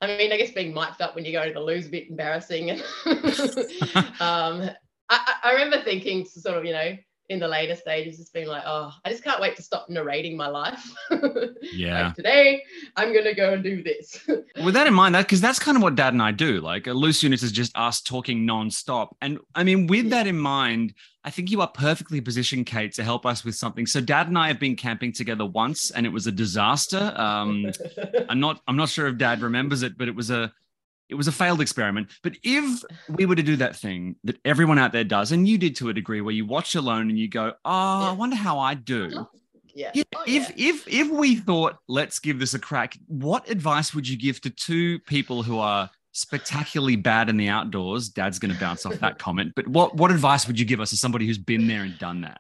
I 0.02 0.18
mean, 0.18 0.32
I 0.32 0.38
guess 0.38 0.52
being 0.52 0.74
mic'd 0.74 1.02
up 1.02 1.16
when 1.16 1.26
you 1.26 1.32
go 1.32 1.46
to 1.46 1.54
the 1.54 1.60
loo 1.60 1.74
is 1.74 1.88
a 1.88 1.92
bit 1.92 2.10
embarrassing. 2.10 2.82
um, 4.20 4.70
I, 5.12 5.34
I 5.44 5.52
remember 5.54 5.82
thinking, 5.84 6.26
sort 6.26 6.58
of, 6.58 6.66
you 6.66 6.74
know, 6.74 6.96
in 7.32 7.40
the 7.40 7.48
later 7.48 7.76
stages 7.76 8.20
it's 8.20 8.30
been 8.30 8.48
like 8.48 8.64
oh 8.66 8.92
i 9.06 9.10
just 9.10 9.24
can't 9.24 9.40
wait 9.40 9.56
to 9.56 9.64
stop 9.64 9.90
narrating 9.90 10.36
my 10.36 10.48
life. 10.48 10.94
Yeah. 11.74 12.08
Like, 12.08 12.16
today 12.16 12.64
i'm 12.98 13.14
gonna 13.14 13.34
go 13.34 13.54
and 13.54 13.64
do 13.64 13.82
this. 13.82 14.28
With 14.66 14.74
that 14.74 14.88
in 14.88 14.94
mind 14.94 15.16
that 15.16 15.22
because 15.22 15.40
that's 15.40 15.60
kind 15.60 15.78
of 15.78 15.84
what 15.84 15.96
dad 15.96 16.12
and 16.12 16.22
i 16.22 16.32
do. 16.32 16.60
Like 16.60 16.88
a 16.88 16.94
loose 16.94 17.24
units 17.24 17.42
is 17.42 17.54
just 17.54 17.72
us 17.78 18.02
talking 18.02 18.46
non-stop. 18.46 19.16
And 19.22 19.40
i 19.56 19.64
mean 19.64 19.88
with 19.88 20.10
that 20.10 20.28
in 20.28 20.38
mind 20.38 20.94
i 21.24 21.30
think 21.30 21.52
you 21.52 21.62
are 21.62 21.70
perfectly 21.70 22.20
positioned 22.20 22.66
kate 22.66 22.94
to 22.96 23.04
help 23.04 23.26
us 23.26 23.46
with 23.46 23.56
something. 23.56 23.86
So 23.86 24.02
dad 24.02 24.28
and 24.28 24.38
i 24.38 24.48
have 24.50 24.60
been 24.60 24.76
camping 24.76 25.14
together 25.14 25.46
once 25.46 25.92
and 25.92 26.06
it 26.06 26.10
was 26.10 26.28
a 26.28 26.32
disaster. 26.34 27.14
Um 27.16 27.72
i'm 28.30 28.42
not 28.42 28.62
i'm 28.68 28.76
not 28.76 28.90
sure 28.90 29.08
if 29.08 29.18
dad 29.18 29.42
remembers 29.42 29.84
it 29.84 29.98
but 29.98 30.10
it 30.10 30.16
was 30.16 30.32
a 30.32 30.52
it 31.12 31.16
was 31.16 31.28
a 31.28 31.32
failed 31.32 31.62
experiment. 31.62 32.10
But 32.24 32.38
if 32.42 32.84
we 33.10 33.26
were 33.26 33.36
to 33.36 33.44
do 33.44 33.58
that 33.58 33.76
thing 33.76 34.16
that 34.24 34.40
everyone 34.46 34.80
out 34.80 34.94
there 34.94 35.04
does, 35.04 35.34
and 35.34 35.48
you 35.48 35.58
did 35.58 35.76
to 35.76 35.90
a 35.90 35.94
degree, 35.94 36.22
where 36.22 36.34
you 36.34 36.46
watch 36.46 36.74
alone 36.74 37.10
and 37.10 37.20
you 37.20 37.28
go, 37.28 37.54
"Oh, 37.66 38.02
yeah. 38.02 38.10
I 38.10 38.12
wonder 38.14 38.38
how 38.38 38.58
I 38.58 38.74
do." 38.74 39.28
Yeah. 39.76 39.92
If, 39.94 40.06
oh, 40.16 40.24
yeah. 40.26 40.42
if 40.42 40.54
if 40.58 40.88
if 40.88 41.10
we 41.10 41.36
thought, 41.36 41.78
let's 41.88 42.20
give 42.20 42.40
this 42.40 42.54
a 42.54 42.60
crack, 42.60 42.98
what 43.08 43.50
advice 43.50 43.94
would 43.94 44.08
you 44.08 44.18
give 44.18 44.40
to 44.42 44.50
two 44.50 45.00
people 45.00 45.44
who 45.44 45.60
are 45.60 45.90
spectacularly 46.14 46.96
bad 46.96 47.30
in 47.30 47.36
the 47.36 47.50
outdoors? 47.50 48.10
Dad's 48.10 48.40
going 48.40 48.54
to 48.54 48.60
bounce 48.60 48.86
off 48.86 49.00
that 49.00 49.20
comment, 49.20 49.52
but 49.56 49.68
what 49.68 49.96
what 49.96 50.12
advice 50.12 50.48
would 50.48 50.58
you 50.58 50.66
give 50.66 50.80
us 50.80 50.94
as 50.94 51.02
somebody 51.02 51.28
who's 51.28 51.38
been 51.38 51.68
there 51.68 51.84
and 51.84 52.00
done 52.00 52.22
that? 52.22 52.40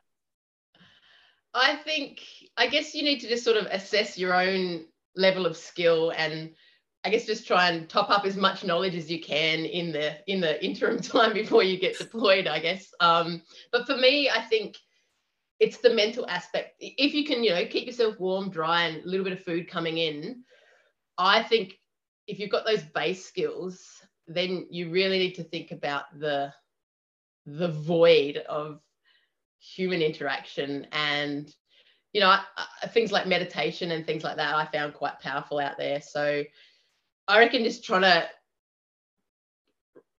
I 1.53 1.75
think 1.83 2.21
I 2.55 2.67
guess 2.67 2.95
you 2.95 3.03
need 3.03 3.19
to 3.19 3.27
just 3.27 3.43
sort 3.43 3.57
of 3.57 3.65
assess 3.65 4.17
your 4.17 4.33
own 4.33 4.85
level 5.17 5.45
of 5.45 5.57
skill 5.57 6.13
and 6.15 6.51
I 7.03 7.09
guess 7.09 7.25
just 7.25 7.47
try 7.47 7.69
and 7.69 7.89
top 7.89 8.09
up 8.09 8.25
as 8.25 8.37
much 8.37 8.63
knowledge 8.63 8.95
as 8.95 9.09
you 9.09 9.19
can 9.19 9.65
in 9.65 9.91
the 9.91 10.17
in 10.31 10.39
the 10.39 10.63
interim 10.63 10.99
time 11.01 11.33
before 11.33 11.63
you 11.63 11.79
get 11.79 11.97
deployed. 11.97 12.47
I 12.47 12.59
guess. 12.59 12.93
Um, 12.99 13.41
but 13.71 13.85
for 13.85 13.97
me, 13.97 14.29
I 14.29 14.41
think 14.41 14.77
it's 15.59 15.77
the 15.77 15.93
mental 15.93 16.27
aspect. 16.27 16.75
If 16.79 17.13
you 17.13 17.25
can, 17.25 17.43
you 17.43 17.51
know, 17.51 17.65
keep 17.65 17.85
yourself 17.85 18.19
warm, 18.19 18.49
dry, 18.49 18.83
and 18.83 19.03
a 19.03 19.07
little 19.07 19.23
bit 19.23 19.33
of 19.33 19.43
food 19.43 19.69
coming 19.69 19.97
in, 19.97 20.43
I 21.17 21.43
think 21.43 21.79
if 22.27 22.39
you've 22.39 22.49
got 22.49 22.65
those 22.65 22.83
base 22.83 23.25
skills, 23.25 23.85
then 24.27 24.67
you 24.69 24.89
really 24.89 25.19
need 25.19 25.35
to 25.35 25.43
think 25.43 25.71
about 25.71 26.05
the 26.19 26.53
the 27.45 27.67
void 27.67 28.37
of 28.49 28.79
human 29.59 30.01
interaction 30.01 30.87
and 30.91 31.53
you 32.13 32.21
know 32.21 32.37
things 32.89 33.11
like 33.11 33.27
meditation 33.27 33.91
and 33.91 34.05
things 34.05 34.23
like 34.23 34.35
that 34.35 34.55
i 34.55 34.65
found 34.65 34.93
quite 34.93 35.19
powerful 35.19 35.59
out 35.59 35.77
there 35.77 36.01
so 36.01 36.43
I 37.27 37.39
reckon 37.39 37.63
just 37.63 37.83
trying 37.83 38.01
to 38.01 38.27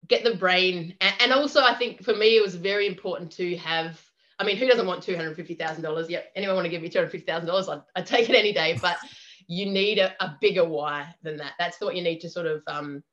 get 0.08 0.24
the 0.24 0.36
brain, 0.36 0.96
and, 1.02 1.32
also 1.32 1.62
I 1.62 1.74
think 1.76 2.04
for 2.04 2.16
me 2.16 2.38
it 2.38 2.44
was 2.44 2.56
very 2.56 2.88
important 2.88 3.32
to 3.34 3.56
have. 3.58 4.02
I 4.40 4.44
mean, 4.44 4.58
who 4.58 4.68
doesn't 4.68 4.88
want 4.88 5.04
two 5.04 5.16
hundred 5.16 5.36
fifty 5.36 5.56
thousand 5.56 5.84
dollars? 5.84 6.10
Yep, 6.10 6.32
anyone 6.36 6.56
want 6.56 6.66
to 6.66 6.70
give 6.70 6.82
me 6.82 6.90
two 6.90 7.00
hundred 7.00 7.12
fifty 7.12 7.26
thousand 7.26 7.48
dollars? 7.48 7.70
I'd, 7.70 7.82
I'd 7.96 8.06
take 8.06 8.30
it 8.30 8.36
any 8.36 8.54
day. 8.54 8.78
But 8.82 8.98
you 9.48 9.66
need 9.68 10.00
a, 10.00 10.14
a 10.24 10.38
bigger 10.42 10.66
why 10.66 11.14
than 11.22 11.38
that. 11.38 11.54
That's 11.60 11.80
what 11.80 11.96
you 11.96 12.04
need 12.04 12.20
to 12.22 12.30
sort 12.30 12.48
of 12.48 12.64
um, 12.68 13.04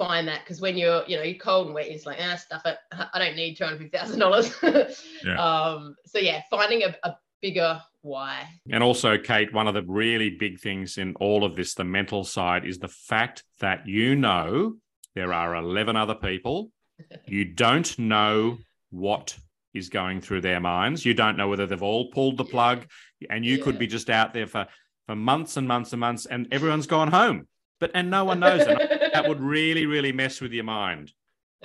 find 0.00 0.26
that 0.26 0.40
because 0.40 0.62
when 0.62 0.78
you're 0.78 1.04
you 1.06 1.14
know 1.14 1.22
you're 1.22 1.38
cold 1.38 1.66
and 1.66 1.74
wet 1.74 1.86
it's 1.86 2.06
like 2.06 2.16
ah 2.22 2.34
stuff 2.34 2.62
it 2.64 2.78
i 3.12 3.18
don't 3.18 3.36
need 3.36 3.58
$250000 3.58 5.04
yeah. 5.24 5.34
um 5.36 5.94
so 6.06 6.18
yeah 6.18 6.40
finding 6.48 6.84
a, 6.84 6.96
a 7.04 7.14
bigger 7.42 7.82
why. 8.02 8.48
And 8.70 8.82
also, 8.82 9.18
Kate, 9.18 9.52
one 9.52 9.68
of 9.68 9.74
the 9.74 9.82
really 9.82 10.30
big 10.30 10.60
things 10.60 10.98
in 10.98 11.14
all 11.16 11.44
of 11.44 11.56
this, 11.56 11.74
the 11.74 11.84
mental 11.84 12.24
side, 12.24 12.64
is 12.64 12.78
the 12.78 12.88
fact 12.88 13.44
that 13.60 13.86
you 13.86 14.14
know 14.14 14.76
there 15.14 15.32
are 15.32 15.54
11 15.54 15.96
other 15.96 16.14
people. 16.14 16.70
You 17.26 17.46
don't 17.46 17.98
know 17.98 18.58
what 18.90 19.34
is 19.72 19.88
going 19.88 20.20
through 20.20 20.42
their 20.42 20.60
minds. 20.60 21.06
You 21.06 21.14
don't 21.14 21.38
know 21.38 21.48
whether 21.48 21.66
they've 21.66 21.82
all 21.82 22.10
pulled 22.10 22.36
the 22.36 22.44
plug, 22.44 22.86
and 23.30 23.42
you 23.42 23.56
yeah. 23.56 23.64
could 23.64 23.78
be 23.78 23.86
just 23.86 24.10
out 24.10 24.34
there 24.34 24.46
for 24.46 24.66
for 25.06 25.16
months 25.16 25.56
and 25.56 25.66
months 25.66 25.92
and 25.92 26.00
months, 26.00 26.26
and 26.26 26.46
everyone's 26.52 26.86
gone 26.86 27.08
home, 27.08 27.48
but 27.78 27.90
and 27.94 28.10
no 28.10 28.24
one 28.24 28.40
knows. 28.40 28.66
that 29.12 29.28
would 29.28 29.40
really, 29.40 29.86
really 29.86 30.12
mess 30.12 30.40
with 30.40 30.52
your 30.52 30.64
mind. 30.64 31.12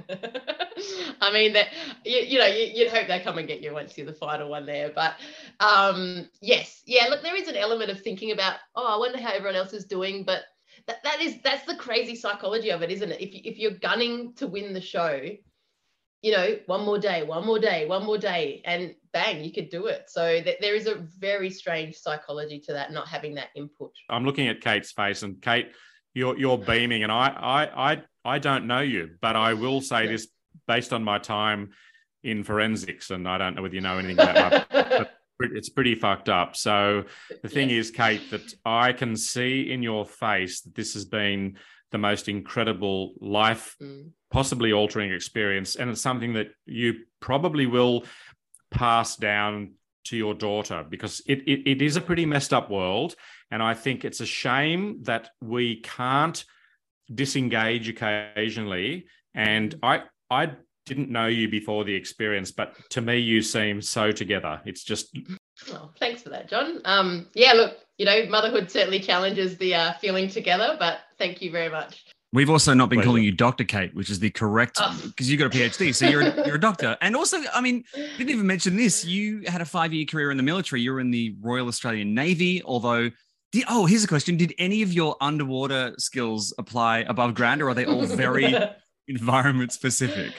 I 1.22 1.32
mean 1.32 1.54
that 1.54 1.68
you, 2.04 2.18
you 2.18 2.40
know 2.40 2.46
you, 2.46 2.86
would 2.86 2.94
hope 2.94 3.08
they 3.08 3.20
come 3.20 3.38
and 3.38 3.48
get 3.48 3.62
you 3.62 3.74
once 3.74 3.98
you're 3.98 4.06
the 4.06 4.14
final 4.14 4.50
one 4.50 4.66
there, 4.66 4.92
but 4.94 5.16
um, 5.60 6.30
yes, 6.42 6.82
yeah. 6.86 7.08
Look, 7.10 7.22
there 7.22 7.36
is 7.36 7.48
an 7.48 7.56
element 7.56 7.92
of 7.92 8.02
thinking 8.02 8.32
about 8.32 8.56
oh, 8.76 8.96
I 8.96 8.98
wonder 8.98 9.20
how 9.20 9.32
everyone 9.32 9.56
else 9.56 9.74
is 9.74 9.86
doing, 9.86 10.24
but 10.24 10.44
that, 10.88 11.04
that 11.04 11.22
is 11.22 11.38
that's 11.44 11.66
the 11.66 11.76
crazy 11.76 12.16
psychology 12.16 12.70
of 12.70 12.82
it, 12.82 12.92
isn't 12.92 13.12
it? 13.12 13.22
If 13.22 13.30
if 13.34 13.58
you're 13.58 13.72
gunning 13.72 14.34
to 14.36 14.48
win 14.48 14.74
the 14.74 14.82
show, 14.82 15.22
you 16.22 16.32
know, 16.32 16.58
one 16.66 16.84
more 16.86 17.00
day, 17.00 17.24
one 17.24 17.46
more 17.46 17.60
day, 17.60 17.86
one 17.86 18.04
more 18.06 18.18
day, 18.18 18.62
and 18.66 18.96
bang, 19.14 19.44
you 19.44 19.52
could 19.52 19.70
do 19.70 19.86
it. 19.88 20.06
So 20.08 20.42
th- 20.42 20.58
there 20.60 20.76
is 20.76 20.88
a 20.88 20.96
very 20.96 21.50
strange 21.50 21.96
psychology 21.96 22.60
to 22.62 22.74
that, 22.74 22.92
not 22.92 23.08
having 23.08 23.36
that 23.36 23.50
input. 23.56 23.92
I'm 24.10 24.26
looking 24.26 24.48
at 24.48 24.62
Kate's 24.62 24.92
face, 24.92 25.24
and 25.24 25.42
Kate, 25.42 25.72
you're 26.14 26.38
you're 26.38 26.58
beaming, 26.58 27.04
and 27.04 27.12
I 27.12 27.28
I 27.28 27.92
I 27.92 28.02
I 28.26 28.40
don't 28.40 28.68
know 28.68 28.80
you, 28.80 29.12
but 29.22 29.36
I 29.36 29.54
will 29.54 29.82
say 29.82 30.08
this 30.08 30.28
based 30.68 30.94
on 30.94 31.04
my 31.04 31.20
time 31.20 31.72
in 32.24 32.44
forensics, 32.44 33.12
and 33.12 33.28
I 33.28 33.38
don't 33.38 33.56
know 33.56 33.62
whether 33.62 33.76
you 33.76 33.82
know 33.82 33.98
anything 33.98 34.20
about 34.20 34.72
my, 34.72 35.06
it's 35.40 35.70
pretty 35.70 35.96
fucked 35.96 36.30
up. 36.30 36.56
So 36.56 37.04
the 37.42 37.50
thing 37.50 37.70
is, 37.70 37.92
Kate, 37.92 38.32
that 38.32 38.54
I 38.66 38.94
can 38.94 39.16
see 39.16 39.72
in 39.72 39.84
your 39.84 40.06
face 40.06 40.62
that 40.62 40.76
this 40.76 40.94
has 40.94 41.06
been 41.06 41.58
the 41.92 41.98
most 41.98 42.28
incredible 42.28 43.14
life 43.20 43.76
mm 43.82 44.12
possibly 44.36 44.74
altering 44.74 45.14
experience. 45.14 45.78
And 45.78 45.90
it's 45.90 46.02
something 46.02 46.34
that 46.34 46.48
you 46.66 47.06
probably 47.22 47.68
will 47.68 48.04
pass 48.70 49.16
down 49.16 49.76
to 50.04 50.18
your 50.18 50.34
daughter 50.34 50.86
because 50.90 51.22
it, 51.26 51.40
it, 51.48 51.66
it 51.66 51.82
is 51.82 51.96
a 51.96 52.02
pretty 52.02 52.26
messed 52.26 52.54
up 52.54 52.70
world. 52.70 53.16
And 53.50 53.64
I 53.64 53.76
think 53.76 54.04
it's 54.04 54.20
a 54.20 54.26
shame 54.26 55.04
that 55.04 55.30
we 55.42 55.80
can't 55.80 56.44
disengage 57.14 57.88
occasionally. 57.88 59.06
And 59.34 59.74
I, 59.82 60.04
I 60.30 60.52
didn't 60.86 61.10
know 61.10 61.28
you 61.28 61.50
before 61.50 61.84
the 61.84 61.94
experience, 61.94 62.52
but 62.52 62.76
to 62.92 63.02
me, 63.02 63.18
you 63.18 63.42
seem 63.42 63.82
so 63.82 64.12
together. 64.12 64.62
It's 64.66 64.84
just. 64.84 65.18
Oh, 65.72 65.92
thanks 66.00 66.22
for 66.22 66.30
that, 66.30 66.48
John. 66.48 66.82
Um, 66.86 67.28
yeah, 67.34 67.54
look, 67.54 67.78
you 67.98 68.06
know, 68.06 68.26
motherhood 68.28 68.70
certainly 68.70 69.00
challenges 69.00 69.58
the 69.58 69.74
uh, 69.74 69.94
feeling 69.94 70.30
together, 70.30 70.76
but 70.80 71.00
thank 71.18 71.42
you 71.42 71.52
very 71.52 71.70
much. 71.70 72.06
We've 72.34 72.50
also 72.50 72.74
not 72.74 72.90
been 72.90 73.02
calling 73.02 73.24
you 73.24 73.32
Dr. 73.32 73.64
Kate, 73.64 73.96
which 73.96 74.10
is 74.10 74.20
the 74.20 74.30
correct 74.30 74.76
because 74.76 75.00
oh. 75.00 75.14
you 75.32 75.38
got 75.38 75.56
a 75.56 75.58
PhD, 75.58 75.96
so 75.96 76.06
you're 76.06 76.22
a, 76.22 76.46
you're 76.46 76.56
a 76.56 76.60
doctor. 76.60 76.98
And 77.02 77.16
also, 77.16 77.38
I 77.54 77.62
mean, 77.62 77.86
didn't 77.94 78.30
even 78.30 78.46
mention 78.46 78.76
this. 78.76 79.06
You 79.06 79.44
had 79.48 79.62
a 79.62 79.66
five 79.66 79.94
year 79.94 80.06
career 80.06 80.32
in 80.32 80.38
the 80.38 80.44
military. 80.44 80.82
You 80.82 80.92
were 80.92 81.00
in 81.00 81.12
the 81.12 81.34
Royal 81.40 81.68
Australian 81.68 82.14
Navy. 82.14 82.62
Although, 82.64 83.10
did, 83.54 83.64
oh, 83.70 83.86
here's 83.86 84.04
a 84.04 84.08
question: 84.08 84.36
Did 84.36 84.54
any 84.58 84.82
of 84.82 84.92
your 84.92 85.16
underwater 85.22 85.94
skills 85.98 86.54
apply 86.58 87.00
above 87.08 87.36
ground, 87.36 87.62
or 87.62 87.70
are 87.70 87.74
they 87.74 87.86
all 87.86 88.06
very 88.06 88.54
environment 89.08 89.72
specific? 89.72 90.34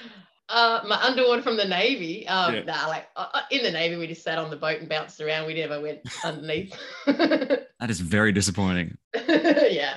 Uh, 0.48 0.80
my 0.86 1.02
underwater 1.02 1.42
from 1.42 1.56
the 1.56 1.64
Navy. 1.64 2.26
Um, 2.28 2.54
yeah. 2.54 2.62
Nah, 2.62 2.86
like 2.86 3.08
uh, 3.16 3.26
uh, 3.34 3.40
in 3.50 3.64
the 3.64 3.70
Navy, 3.70 3.96
we 3.96 4.06
just 4.06 4.22
sat 4.22 4.38
on 4.38 4.48
the 4.48 4.56
boat 4.56 4.80
and 4.80 4.88
bounced 4.88 5.20
around. 5.20 5.46
We 5.46 5.54
never 5.54 5.80
went 5.80 6.00
underneath. 6.24 6.72
that 7.06 7.66
is 7.88 8.00
very 8.00 8.30
disappointing. 8.30 8.96
yeah. 9.28 9.94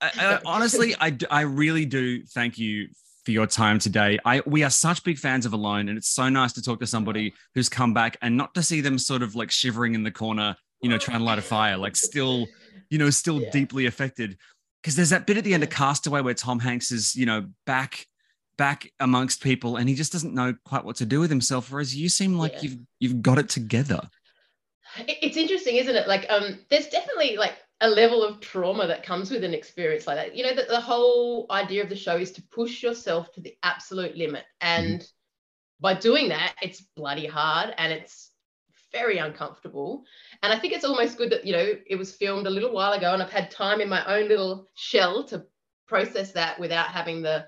I, 0.00 0.10
I, 0.16 0.40
honestly, 0.44 0.94
I, 1.00 1.16
I 1.30 1.40
really 1.40 1.84
do 1.84 2.22
thank 2.26 2.58
you 2.58 2.88
for 3.24 3.32
your 3.32 3.48
time 3.48 3.80
today. 3.80 4.18
I 4.24 4.40
we 4.46 4.62
are 4.62 4.70
such 4.70 5.02
big 5.02 5.18
fans 5.18 5.44
of 5.46 5.52
Alone, 5.52 5.88
and 5.88 5.98
it's 5.98 6.10
so 6.10 6.28
nice 6.28 6.52
to 6.52 6.62
talk 6.62 6.78
to 6.78 6.86
somebody 6.86 7.34
who's 7.56 7.68
come 7.68 7.92
back 7.92 8.16
and 8.22 8.36
not 8.36 8.54
to 8.54 8.62
see 8.62 8.80
them 8.80 8.98
sort 8.98 9.22
of 9.22 9.34
like 9.34 9.50
shivering 9.50 9.94
in 9.94 10.04
the 10.04 10.12
corner, 10.12 10.56
you 10.80 10.88
know, 10.88 10.96
trying 10.96 11.18
to 11.18 11.24
light 11.24 11.38
a 11.38 11.42
fire, 11.42 11.76
like 11.76 11.96
still, 11.96 12.46
you 12.88 12.98
know, 12.98 13.10
still 13.10 13.42
yeah. 13.42 13.50
deeply 13.50 13.86
affected. 13.86 14.38
Because 14.82 14.96
there's 14.96 15.10
that 15.10 15.26
bit 15.26 15.36
at 15.36 15.44
the 15.44 15.54
end 15.54 15.62
of 15.62 15.70
Castaway 15.70 16.20
where 16.20 16.34
Tom 16.34 16.60
Hanks 16.60 16.92
is, 16.92 17.16
you 17.16 17.26
know, 17.26 17.46
back 17.66 18.06
back 18.56 18.90
amongst 18.98 19.40
people 19.40 19.76
and 19.76 19.88
he 19.88 19.94
just 19.94 20.10
doesn't 20.10 20.34
know 20.34 20.52
quite 20.64 20.84
what 20.84 20.96
to 20.96 21.06
do 21.06 21.20
with 21.20 21.30
himself 21.30 21.70
whereas 21.70 21.94
you 21.94 22.08
seem 22.08 22.36
like 22.36 22.54
yeah. 22.54 22.62
you've 22.62 22.78
you've 22.98 23.22
got 23.22 23.38
it 23.38 23.48
together 23.48 24.00
it's 24.96 25.36
interesting 25.36 25.76
isn't 25.76 25.94
it 25.94 26.08
like 26.08 26.26
um 26.28 26.58
there's 26.68 26.88
definitely 26.88 27.36
like 27.36 27.52
a 27.80 27.88
level 27.88 28.24
of 28.24 28.40
trauma 28.40 28.86
that 28.86 29.02
comes 29.02 29.30
with 29.30 29.44
an 29.44 29.54
experience 29.54 30.06
like 30.06 30.16
that. 30.16 30.36
You 30.36 30.44
know, 30.44 30.54
that 30.54 30.68
the 30.68 30.80
whole 30.80 31.46
idea 31.50 31.82
of 31.82 31.88
the 31.88 31.96
show 31.96 32.16
is 32.16 32.32
to 32.32 32.42
push 32.50 32.82
yourself 32.82 33.30
to 33.32 33.40
the 33.40 33.56
absolute 33.62 34.16
limit. 34.16 34.44
And 34.60 35.00
mm-hmm. 35.00 35.04
by 35.80 35.94
doing 35.94 36.28
that, 36.30 36.54
it's 36.60 36.80
bloody 36.96 37.26
hard 37.26 37.74
and 37.78 37.92
it's 37.92 38.30
very 38.92 39.18
uncomfortable. 39.18 40.04
And 40.42 40.52
I 40.52 40.58
think 40.58 40.72
it's 40.72 40.84
almost 40.84 41.18
good 41.18 41.30
that, 41.30 41.46
you 41.46 41.52
know, 41.52 41.74
it 41.86 41.96
was 41.96 42.14
filmed 42.14 42.46
a 42.46 42.50
little 42.50 42.72
while 42.72 42.92
ago 42.92 43.12
and 43.12 43.22
I've 43.22 43.30
had 43.30 43.50
time 43.50 43.80
in 43.80 43.88
my 43.88 44.04
own 44.06 44.28
little 44.28 44.66
shell 44.74 45.24
to 45.24 45.44
process 45.86 46.32
that 46.32 46.58
without 46.58 46.88
having 46.88 47.22
the, 47.22 47.46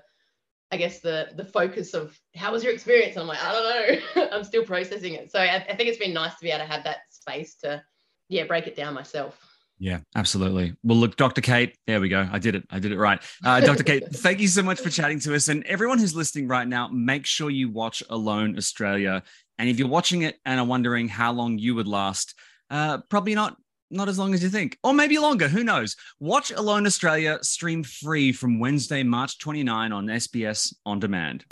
I 0.71 0.77
guess, 0.77 0.99
the 0.99 1.29
the 1.35 1.45
focus 1.45 1.93
of 1.93 2.17
how 2.35 2.51
was 2.51 2.63
your 2.63 2.73
experience? 2.73 3.15
And 3.15 3.23
I'm 3.23 3.27
like, 3.27 3.43
I 3.43 3.51
don't 3.51 4.15
know. 4.15 4.29
I'm 4.31 4.43
still 4.43 4.65
processing 4.65 5.13
it. 5.13 5.31
So 5.31 5.39
I, 5.39 5.55
I 5.55 5.75
think 5.75 5.89
it's 5.89 5.97
been 5.97 6.13
nice 6.13 6.35
to 6.35 6.43
be 6.43 6.49
able 6.49 6.65
to 6.65 6.71
have 6.71 6.83
that 6.85 6.99
space 7.09 7.55
to, 7.63 7.83
yeah, 8.29 8.45
break 8.45 8.67
it 8.67 8.75
down 8.75 8.93
myself. 8.93 9.50
Yeah, 9.81 10.01
absolutely. 10.15 10.75
Well, 10.83 10.97
look, 10.97 11.15
Dr. 11.15 11.41
Kate, 11.41 11.75
there 11.87 11.99
we 11.99 12.07
go. 12.07 12.29
I 12.31 12.37
did 12.37 12.53
it. 12.53 12.63
I 12.69 12.77
did 12.77 12.91
it 12.91 12.99
right. 12.99 13.19
Uh, 13.43 13.61
Dr. 13.61 13.81
Kate, 13.81 14.07
thank 14.13 14.39
you 14.39 14.47
so 14.47 14.61
much 14.61 14.79
for 14.79 14.91
chatting 14.91 15.19
to 15.21 15.33
us. 15.33 15.47
And 15.47 15.65
everyone 15.65 15.97
who's 15.97 16.15
listening 16.15 16.47
right 16.47 16.67
now, 16.67 16.87
make 16.89 17.25
sure 17.25 17.49
you 17.49 17.67
watch 17.67 18.03
Alone 18.07 18.59
Australia. 18.59 19.23
And 19.57 19.69
if 19.69 19.79
you're 19.79 19.87
watching 19.87 20.21
it 20.21 20.37
and 20.45 20.59
are 20.59 20.65
wondering 20.67 21.07
how 21.07 21.31
long 21.31 21.57
you 21.57 21.73
would 21.73 21.87
last, 21.87 22.35
uh, 22.69 22.99
probably 23.09 23.33
not 23.33 23.57
not 23.89 24.07
as 24.07 24.19
long 24.19 24.35
as 24.35 24.41
you 24.41 24.49
think, 24.49 24.77
or 24.83 24.93
maybe 24.93 25.17
longer. 25.17 25.47
Who 25.47 25.63
knows? 25.63 25.97
Watch 26.19 26.51
Alone 26.51 26.85
Australia 26.85 27.39
stream 27.41 27.83
free 27.83 28.31
from 28.31 28.59
Wednesday, 28.59 29.01
March 29.03 29.39
29 29.39 29.91
on 29.91 30.05
SBS 30.05 30.73
On 30.85 30.99
Demand. 30.99 31.43